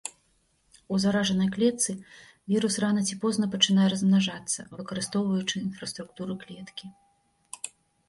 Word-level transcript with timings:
У 0.95 0.97
заражанай 1.03 1.49
клетцы 1.55 1.91
вірус 2.55 2.79
рана 2.85 3.05
ці 3.09 3.19
позна 3.27 3.51
пачынае 3.59 3.87
размнажацца, 3.95 4.59
выкарыстоўваючы 4.81 5.55
інфраструктуру 5.67 6.33
клеткі. 6.45 6.85